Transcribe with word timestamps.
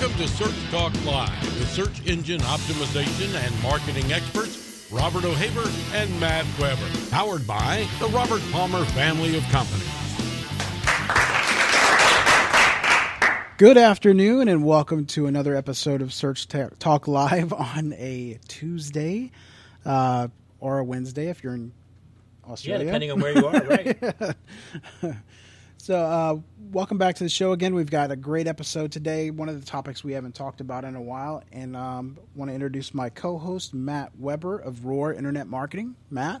Welcome 0.00 0.16
to 0.18 0.28
Search 0.28 0.70
Talk 0.70 0.92
Live 1.04 1.42
with 1.58 1.68
search 1.68 2.06
engine 2.06 2.40
optimization 2.40 3.34
and 3.36 3.62
marketing 3.62 4.12
experts 4.12 4.88
Robert 4.90 5.24
O'Haver 5.24 5.68
and 5.96 6.18
Matt 6.20 6.44
Weber. 6.58 6.88
Powered 7.10 7.46
by 7.46 7.86
the 8.00 8.06
Robert 8.08 8.42
Palmer 8.50 8.84
family 8.86 9.36
of 9.36 9.42
companies. 9.44 9.88
Good 13.58 13.76
afternoon, 13.78 14.48
and 14.48 14.64
welcome 14.64 15.06
to 15.06 15.26
another 15.26 15.54
episode 15.54 16.02
of 16.02 16.12
Search 16.12 16.48
Talk 16.48 17.06
Live 17.06 17.52
on 17.52 17.92
a 17.92 18.38
Tuesday 18.48 19.30
uh, 19.84 20.28
or 20.58 20.78
a 20.80 20.84
Wednesday 20.84 21.28
if 21.28 21.44
you're 21.44 21.54
in 21.54 21.72
Yeah, 22.46 22.52
Australia. 22.52 22.84
depending 22.86 23.10
on 23.12 23.20
where 23.20 23.36
you 23.38 23.46
are, 23.46 23.62
right? 23.64 24.36
So, 25.82 25.96
uh, 25.96 26.38
welcome 26.70 26.96
back 26.96 27.16
to 27.16 27.24
the 27.24 27.28
show 27.28 27.50
again. 27.50 27.74
We've 27.74 27.90
got 27.90 28.12
a 28.12 28.16
great 28.16 28.46
episode 28.46 28.92
today. 28.92 29.32
One 29.32 29.48
of 29.48 29.58
the 29.58 29.66
topics 29.66 30.04
we 30.04 30.12
haven't 30.12 30.36
talked 30.36 30.60
about 30.60 30.84
in 30.84 30.94
a 30.94 31.02
while, 31.02 31.42
and 31.50 31.76
um, 31.76 32.18
want 32.36 32.50
to 32.50 32.54
introduce 32.54 32.94
my 32.94 33.08
co-host 33.08 33.74
Matt 33.74 34.12
Weber 34.16 34.60
of 34.60 34.84
Roar 34.84 35.12
Internet 35.12 35.48
Marketing. 35.48 35.96
Matt, 36.08 36.40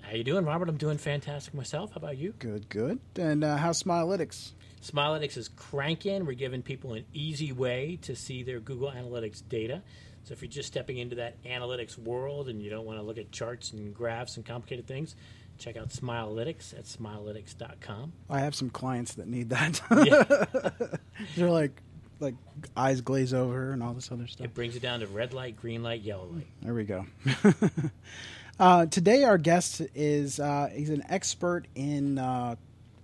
How 0.00 0.16
you 0.16 0.24
doing, 0.24 0.44
Robert? 0.44 0.68
I'm 0.68 0.76
doing 0.76 0.98
fantastic 0.98 1.54
myself. 1.54 1.92
How 1.92 1.98
about 1.98 2.18
you? 2.18 2.34
good, 2.40 2.68
good. 2.68 2.98
And 3.14 3.44
uh, 3.44 3.58
how's 3.58 3.80
Smileitics? 3.80 4.54
Smileitics 4.82 5.36
is 5.36 5.46
cranking. 5.46 6.26
We're 6.26 6.32
giving 6.32 6.62
people 6.62 6.94
an 6.94 7.04
easy 7.14 7.52
way 7.52 8.00
to 8.02 8.16
see 8.16 8.42
their 8.42 8.58
Google 8.58 8.90
Analytics 8.90 9.40
data. 9.48 9.82
So 10.24 10.32
if 10.32 10.42
you're 10.42 10.50
just 10.50 10.66
stepping 10.66 10.98
into 10.98 11.14
that 11.16 11.40
analytics 11.44 11.96
world 11.96 12.48
and 12.48 12.60
you 12.60 12.70
don't 12.70 12.86
want 12.86 12.98
to 12.98 13.04
look 13.04 13.18
at 13.18 13.30
charts 13.30 13.72
and 13.72 13.94
graphs 13.94 14.36
and 14.36 14.44
complicated 14.44 14.88
things, 14.88 15.14
check 15.58 15.76
out 15.76 15.88
Smileitics 15.90 16.76
at 16.76 16.84
smileitics.com. 16.84 18.12
I 18.28 18.40
have 18.40 18.54
some 18.54 18.70
clients 18.70 19.14
that 19.14 19.28
need 19.28 19.50
that. 19.50 19.80
Yeah. 19.90 20.86
They're 21.36 21.50
like, 21.50 21.80
like 22.20 22.34
eyes 22.76 23.00
glaze 23.00 23.34
over 23.34 23.72
and 23.72 23.82
all 23.82 23.92
this 23.92 24.10
other 24.10 24.26
stuff. 24.26 24.44
It 24.44 24.54
brings 24.54 24.76
it 24.76 24.82
down 24.82 25.00
to 25.00 25.06
red 25.06 25.32
light, 25.32 25.56
green 25.56 25.82
light, 25.82 26.02
yellow 26.02 26.26
light. 26.26 26.46
There 26.62 26.74
we 26.74 26.84
go. 26.84 27.06
uh, 28.60 28.86
today, 28.86 29.24
our 29.24 29.38
guest 29.38 29.82
is 29.94 30.40
uh, 30.40 30.70
he's 30.72 30.90
an 30.90 31.04
expert 31.08 31.66
in 31.74 32.18
uh, 32.18 32.56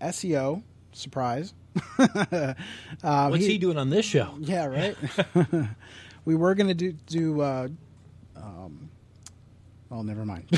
SEO. 0.00 0.62
Surprise. 0.92 1.54
um, 1.98 2.54
What's 3.30 3.46
he, 3.46 3.58
doing 3.58 3.78
on 3.78 3.90
this 3.90 4.04
show? 4.04 4.34
Yeah, 4.38 4.66
right. 4.66 4.96
we 6.24 6.34
were 6.34 6.54
going 6.54 6.68
to 6.68 6.74
do 6.74 6.92
do. 6.92 7.40
Uh, 7.40 7.68
um, 8.36 8.90
well, 9.94 10.02
never 10.02 10.24
mind. 10.24 10.48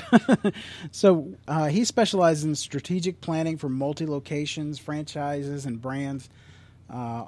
so 0.92 1.34
uh, 1.46 1.66
he 1.66 1.84
specializes 1.84 2.44
in 2.44 2.54
strategic 2.54 3.20
planning 3.20 3.58
for 3.58 3.68
multi 3.68 4.06
locations, 4.06 4.78
franchises, 4.78 5.66
and 5.66 5.80
brands 5.80 6.30
uh, 6.88 7.26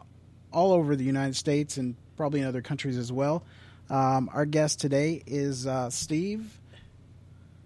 all 0.50 0.72
over 0.72 0.96
the 0.96 1.04
United 1.04 1.36
States 1.36 1.76
and 1.76 1.96
probably 2.16 2.40
in 2.40 2.46
other 2.46 2.62
countries 2.62 2.96
as 2.96 3.12
well. 3.12 3.42
Um, 3.90 4.30
our 4.32 4.46
guest 4.46 4.80
today 4.80 5.22
is 5.26 5.66
uh, 5.66 5.90
Steve 5.90 6.58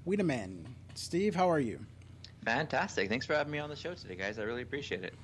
Wiedemann. 0.04 0.66
Steve, 0.94 1.36
how 1.36 1.48
are 1.48 1.60
you? 1.60 1.78
Fantastic. 2.44 3.08
Thanks 3.08 3.26
for 3.26 3.34
having 3.34 3.52
me 3.52 3.60
on 3.60 3.70
the 3.70 3.76
show 3.76 3.94
today, 3.94 4.16
guys. 4.16 4.40
I 4.40 4.42
really 4.42 4.62
appreciate 4.62 5.04
it. 5.04 5.14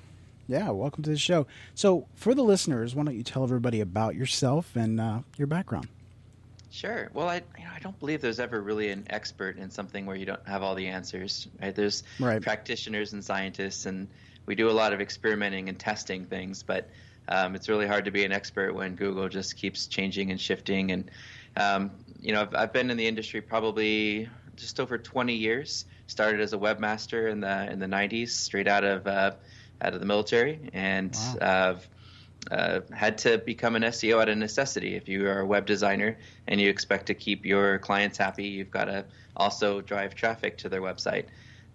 Yeah, 0.47 0.69
welcome 0.69 1.03
to 1.03 1.09
the 1.09 1.17
show. 1.17 1.45
So, 1.75 2.07
for 2.15 2.33
the 2.33 2.41
listeners, 2.41 2.95
why 2.95 3.03
don't 3.03 3.15
you 3.15 3.23
tell 3.23 3.43
everybody 3.43 3.81
about 3.81 4.15
yourself 4.15 4.77
and 4.77 4.99
uh, 4.99 5.19
your 5.37 5.47
background? 5.47 5.89
Sure. 6.71 7.09
Well, 7.13 7.27
I 7.27 7.37
you 7.57 7.63
know 7.65 7.71
I 7.73 7.79
don't 7.79 7.97
believe 7.99 8.21
there's 8.21 8.39
ever 8.39 8.61
really 8.61 8.89
an 8.91 9.05
expert 9.09 9.57
in 9.57 9.71
something 9.71 10.05
where 10.05 10.15
you 10.15 10.25
don't 10.25 10.47
have 10.47 10.61
all 10.61 10.75
the 10.75 10.87
answers. 10.87 11.47
Right? 11.59 11.73
There's 11.73 12.03
Right. 12.19 12.43
practitioners 12.43 13.11
and 13.13 13.25
scientists, 13.25 13.85
and 13.87 14.13
we 14.45 14.53
do 14.53 14.69
a 14.69 14.71
lot 14.71 14.93
of 14.93 15.01
experimenting 15.01 15.67
and 15.67 15.79
testing 15.79 16.27
things. 16.27 16.61
But 16.61 16.91
um, 17.27 17.55
it's 17.55 17.69
really 17.69 17.87
hard 17.87 18.05
to 18.05 18.11
be 18.11 18.23
an 18.23 18.31
expert 18.31 18.73
when 18.73 18.95
Google 18.95 19.29
just 19.29 19.55
keeps 19.57 19.87
changing 19.87 20.29
and 20.29 20.39
shifting. 20.39 20.91
And 20.91 21.09
um, 21.55 22.03
you 22.19 22.33
know, 22.33 22.41
I've, 22.43 22.53
I've 22.53 22.73
been 22.73 22.91
in 22.91 22.97
the 22.97 23.07
industry 23.07 23.41
probably 23.41 24.29
just 24.55 24.79
over 24.79 24.99
20 24.99 25.33
years. 25.35 25.85
Started 26.05 26.39
as 26.39 26.53
a 26.53 26.57
webmaster 26.57 27.31
in 27.31 27.39
the 27.39 27.71
in 27.71 27.79
the 27.79 27.87
90s, 27.87 28.37
straight 28.37 28.67
out 28.67 28.83
of 28.83 29.07
uh, 29.07 29.37
out 29.81 29.95
of 29.95 29.99
the 30.01 30.05
military, 30.05 30.69
and 30.71 31.17
Wow. 31.17 31.35
uh, 31.41 31.79
uh, 32.51 32.81
had 32.93 33.17
to 33.19 33.37
become 33.39 33.75
an 33.75 33.83
SEO 33.83 34.21
out 34.21 34.29
of 34.29 34.37
necessity. 34.37 34.95
If 34.95 35.07
you 35.07 35.27
are 35.27 35.39
a 35.39 35.45
web 35.45 35.65
designer 35.65 36.17
and 36.47 36.59
you 36.59 36.69
expect 36.69 37.05
to 37.07 37.13
keep 37.13 37.45
your 37.45 37.79
clients 37.79 38.17
happy, 38.17 38.45
you've 38.45 38.71
got 38.71 38.85
to 38.85 39.05
also 39.35 39.81
drive 39.81 40.15
traffic 40.15 40.57
to 40.59 40.69
their 40.69 40.81
website. 40.81 41.25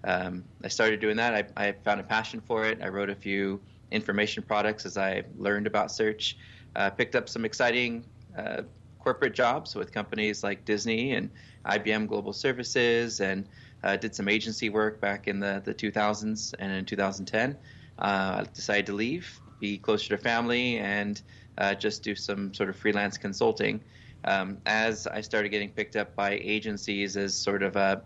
Um, 0.05 0.45
I 0.63 0.69
started 0.69 1.01
doing 1.01 1.17
that. 1.17 1.35
I, 1.57 1.69
I 1.69 1.73
found 1.73 2.01
a 2.01 2.05
passion 2.05 2.41
for 2.41 2.65
it. 2.65 2.81
I 2.83 2.89
wrote 2.89 3.11
a 3.11 3.15
few 3.15 3.61
information 3.91 4.43
products 4.43 4.85
as 4.85 4.97
I 4.97 5.23
learned 5.39 5.67
about 5.67 5.91
search. 5.91 6.37
Uh, 6.77 6.91
picked 6.91 7.15
up 7.15 7.29
some 7.29 7.45
exciting 7.45 8.05
uh, 8.37 8.63
corporate 8.99 9.35
jobs 9.35 9.75
with 9.75 9.93
companies 9.93 10.43
like 10.43 10.65
Disney 10.65 11.13
and 11.13 11.31
IBM 11.67 12.09
Global 12.09 12.33
Services, 12.33 13.21
and 13.21 13.47
uh, 13.83 13.97
did 13.97 14.15
some 14.15 14.29
agency 14.29 14.71
work 14.71 15.01
back 15.01 15.29
in 15.29 15.39
the, 15.39 15.63
the 15.65 15.75
2000s 15.75 16.55
and 16.59 16.73
in 16.73 16.85
2010. 16.85 17.57
Uh, 17.99 18.03
I 18.03 18.45
decided 18.55 18.87
to 18.87 18.95
leave, 18.95 19.41
be 19.61 19.79
closer 19.79 20.17
to 20.17 20.23
family, 20.23 20.79
and 20.79 21.21
uh, 21.59 21.75
just 21.75 22.03
do 22.03 22.15
some 22.15 22.53
sort 22.55 22.69
of 22.69 22.77
freelance 22.77 23.19
consulting. 23.19 23.81
Um, 24.25 24.59
as 24.65 25.07
I 25.07 25.21
started 25.21 25.51
getting 25.51 25.71
picked 25.71 25.97
up 25.97 26.15
by 26.17 26.33
agencies 26.43 27.17
as 27.17 27.35
sort 27.35 27.63
of 27.63 27.77
a 27.77 28.03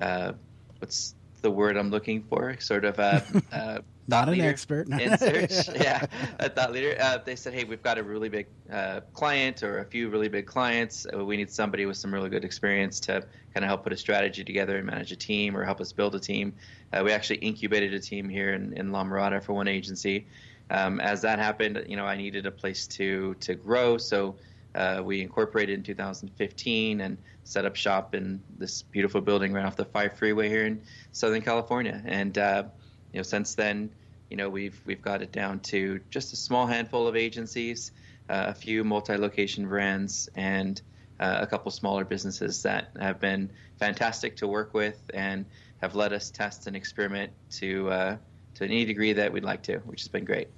uh, 0.00 0.32
what's 0.78 1.14
the 1.42 1.50
word 1.50 1.76
I'm 1.76 1.90
looking 1.90 2.22
for? 2.22 2.56
Sort 2.60 2.84
of 2.84 2.98
a, 2.98 3.24
a 3.52 3.82
Not 4.08 4.28
an 4.28 4.40
expert. 4.40 4.88
in 4.88 5.18
search. 5.18 5.68
yeah, 5.74 6.06
a 6.38 6.48
thought 6.48 6.72
leader. 6.72 6.96
Uh, 7.00 7.18
they 7.24 7.34
said, 7.34 7.54
"Hey, 7.54 7.64
we've 7.64 7.82
got 7.82 7.98
a 7.98 8.02
really 8.04 8.28
big 8.28 8.46
uh, 8.72 9.00
client 9.12 9.64
or 9.64 9.80
a 9.80 9.84
few 9.84 10.08
really 10.08 10.28
big 10.28 10.46
clients. 10.46 11.06
Uh, 11.12 11.24
we 11.24 11.36
need 11.36 11.50
somebody 11.50 11.86
with 11.86 11.96
some 11.96 12.14
really 12.14 12.30
good 12.30 12.44
experience 12.44 13.00
to 13.00 13.26
kind 13.52 13.64
of 13.64 13.64
help 13.64 13.82
put 13.82 13.92
a 13.92 13.96
strategy 13.96 14.44
together 14.44 14.76
and 14.76 14.86
manage 14.86 15.10
a 15.10 15.16
team, 15.16 15.56
or 15.56 15.64
help 15.64 15.80
us 15.80 15.92
build 15.92 16.14
a 16.14 16.20
team." 16.20 16.54
Uh, 16.92 17.02
we 17.04 17.10
actually 17.10 17.38
incubated 17.38 17.94
a 17.94 18.00
team 18.00 18.28
here 18.28 18.54
in, 18.54 18.72
in 18.74 18.92
La 18.92 19.02
Mirada 19.02 19.42
for 19.42 19.54
one 19.54 19.66
agency. 19.66 20.26
Um, 20.70 21.00
as 21.00 21.22
that 21.22 21.38
happened, 21.38 21.84
you 21.88 21.96
know, 21.96 22.04
I 22.04 22.16
needed 22.16 22.46
a 22.46 22.50
place 22.50 22.86
to 22.88 23.34
to 23.40 23.54
grow, 23.54 23.98
so 23.98 24.36
uh, 24.74 25.00
we 25.02 25.20
incorporated 25.22 25.78
in 25.78 25.82
2015 25.82 27.00
and 27.00 27.16
set 27.44 27.64
up 27.64 27.74
shop 27.76 28.14
in 28.14 28.42
this 28.58 28.82
beautiful 28.82 29.20
building 29.20 29.52
right 29.52 29.64
off 29.64 29.76
the 29.76 29.84
Five 29.84 30.18
Freeway 30.18 30.48
here 30.48 30.66
in 30.66 30.82
Southern 31.12 31.40
California. 31.40 32.02
And 32.04 32.36
uh, 32.36 32.64
you 33.12 33.18
know, 33.18 33.22
since 33.22 33.54
then, 33.54 33.90
you 34.30 34.36
know, 34.36 34.48
we've 34.48 34.80
we've 34.84 35.00
got 35.00 35.22
it 35.22 35.32
down 35.32 35.60
to 35.60 36.00
just 36.10 36.32
a 36.32 36.36
small 36.36 36.66
handful 36.66 37.06
of 37.06 37.16
agencies, 37.16 37.92
uh, 38.28 38.46
a 38.48 38.54
few 38.54 38.84
multi-location 38.84 39.68
brands, 39.68 40.28
and 40.34 40.82
uh, 41.20 41.38
a 41.40 41.46
couple 41.46 41.70
smaller 41.70 42.04
businesses 42.04 42.62
that 42.62 42.90
have 43.00 43.20
been 43.20 43.50
fantastic 43.78 44.36
to 44.36 44.46
work 44.46 44.74
with 44.74 45.00
and 45.14 45.46
have 45.80 45.94
let 45.94 46.12
us 46.12 46.30
test 46.30 46.66
and 46.66 46.76
experiment 46.76 47.32
to 47.50 47.88
uh, 47.88 48.16
to 48.54 48.64
any 48.64 48.84
degree 48.84 49.12
that 49.12 49.32
we'd 49.32 49.44
like 49.44 49.62
to, 49.62 49.78
which 49.78 50.02
has 50.02 50.08
been 50.08 50.24
great. 50.24 50.48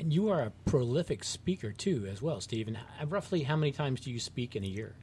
And 0.00 0.14
you 0.14 0.30
are 0.30 0.40
a 0.40 0.52
prolific 0.64 1.22
speaker, 1.22 1.72
too, 1.72 2.08
as 2.10 2.22
well, 2.22 2.40
Stephen. 2.40 2.78
Roughly 3.06 3.42
how 3.42 3.54
many 3.54 3.70
times 3.70 4.00
do 4.00 4.10
you 4.10 4.18
speak 4.18 4.56
in 4.56 4.64
a 4.64 4.66
year? 4.66 4.94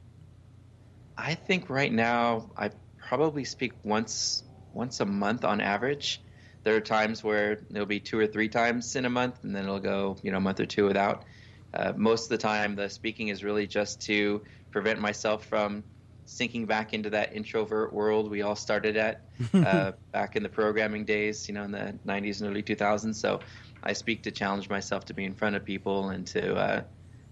I 1.16 1.34
think 1.34 1.70
right 1.70 1.92
now 1.92 2.50
I 2.56 2.70
probably 3.08 3.44
speak 3.44 3.74
once 3.84 4.42
once 4.72 4.98
a 4.98 5.06
month 5.06 5.44
on 5.44 5.60
average. 5.60 6.20
There 6.64 6.74
are 6.74 6.80
times 6.80 7.22
where 7.22 7.60
it'll 7.70 7.86
be 7.86 8.00
two 8.00 8.18
or 8.18 8.26
three 8.26 8.48
times 8.48 8.96
in 8.96 9.04
a 9.04 9.10
month, 9.10 9.44
and 9.44 9.54
then 9.54 9.64
it'll 9.64 9.78
go 9.78 10.16
you 10.24 10.32
know 10.32 10.38
a 10.38 10.40
month 10.40 10.58
or 10.58 10.66
two 10.66 10.86
without. 10.86 11.24
Uh, 11.72 11.92
most 11.96 12.24
of 12.24 12.30
the 12.30 12.38
time, 12.38 12.74
the 12.74 12.90
speaking 12.90 13.28
is 13.28 13.44
really 13.44 13.68
just 13.68 14.00
to 14.00 14.42
prevent 14.72 15.00
myself 15.00 15.44
from 15.44 15.84
sinking 16.28 16.66
back 16.66 16.92
into 16.92 17.08
that 17.08 17.34
introvert 17.34 17.90
world 17.90 18.30
we 18.30 18.42
all 18.42 18.54
started 18.54 18.98
at 18.98 19.22
uh, 19.54 19.92
back 20.12 20.36
in 20.36 20.42
the 20.42 20.48
programming 20.48 21.04
days, 21.04 21.48
you 21.48 21.54
know, 21.54 21.62
in 21.62 21.70
the 21.70 21.94
90s 22.06 22.40
and 22.40 22.50
early 22.50 22.62
2000s. 22.62 23.14
So 23.14 23.40
I 23.82 23.94
speak 23.94 24.22
to 24.24 24.30
challenge 24.30 24.68
myself 24.68 25.06
to 25.06 25.14
be 25.14 25.24
in 25.24 25.34
front 25.34 25.56
of 25.56 25.64
people 25.64 26.10
and 26.10 26.26
to, 26.28 26.54
uh, 26.54 26.82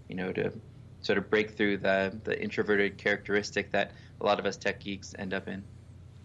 you 0.07 0.15
know, 0.15 0.31
to 0.33 0.51
sort 1.01 1.19
of 1.19 1.29
break 1.29 1.51
through 1.51 1.77
the 1.77 2.17
the 2.23 2.41
introverted 2.41 2.97
characteristic 2.97 3.71
that 3.71 3.91
a 4.19 4.25
lot 4.25 4.39
of 4.39 4.45
us 4.45 4.57
tech 4.57 4.79
geeks 4.79 5.13
end 5.19 5.33
up 5.33 5.47
in. 5.47 5.63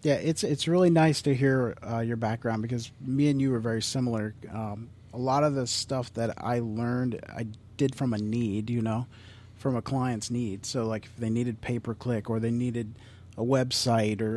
Yeah, 0.01 0.15
it's 0.15 0.43
it's 0.43 0.67
really 0.67 0.89
nice 0.89 1.21
to 1.23 1.35
hear 1.35 1.75
uh, 1.87 1.99
your 1.99 2.17
background 2.17 2.63
because 2.63 2.91
me 2.99 3.29
and 3.29 3.39
you 3.39 3.53
are 3.53 3.59
very 3.59 3.81
similar. 3.83 4.33
Um, 4.51 4.89
a 5.13 5.17
lot 5.19 5.43
of 5.43 5.53
the 5.53 5.67
stuff 5.67 6.11
that 6.15 6.33
I 6.43 6.59
learned, 6.59 7.19
I 7.29 7.45
did 7.77 7.93
from 7.93 8.13
a 8.13 8.17
need, 8.17 8.71
you 8.71 8.81
know, 8.81 9.05
from 9.63 9.77
a 9.77 9.81
client's 9.81 10.29
need. 10.29 10.65
So, 10.65 10.85
like 10.85 11.05
if 11.05 11.15
they 11.15 11.29
needed 11.29 11.61
pay 11.61 11.79
per 11.79 11.93
click 11.93 12.29
or 12.29 12.41
they 12.41 12.51
needed 12.51 12.95
a 13.37 13.43
website 13.43 14.21
or 14.21 14.31